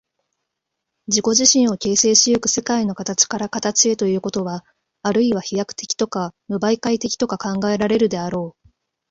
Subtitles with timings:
[1.05, 4.65] 自己自身を形成し行く世界の形から形へということは、
[5.03, 8.69] あるいは飛躍的とか無媒介的とか考えられるであろう。